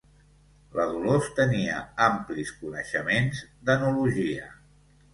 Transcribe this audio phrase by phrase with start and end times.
[0.79, 4.53] La Dolors tenia amplis coneixements d'enologia.